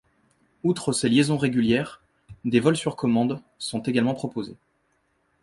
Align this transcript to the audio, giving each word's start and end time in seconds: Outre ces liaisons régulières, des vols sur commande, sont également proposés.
Outre 0.63 0.93
ces 0.93 1.07
liaisons 1.09 1.37
régulières, 1.37 2.01
des 2.43 2.59
vols 2.59 2.75
sur 2.75 2.95
commande, 2.95 3.39
sont 3.59 3.83
également 3.83 4.15
proposés. 4.15 4.57